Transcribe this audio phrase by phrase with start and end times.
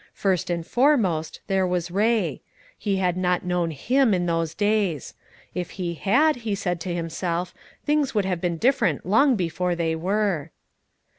[0.15, 2.41] First and foremost, there was Ray:
[2.75, 5.13] he had not known him in those days;
[5.53, 7.53] if he had, he said to himself,
[7.85, 10.49] things would have been different long before they were.